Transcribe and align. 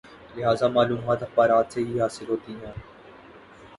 لہذا 0.35 0.67
معلومات 0.67 1.23
اخبارات 1.23 1.73
سے 1.73 1.79
ہی 1.83 2.01
حاصل 2.01 2.29
ہوتی 2.29 2.53
ہیں۔ 2.55 2.73